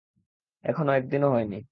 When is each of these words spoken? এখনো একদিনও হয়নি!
এখনো 0.63 0.91
একদিনও 0.93 1.27
হয়নি! 1.29 1.57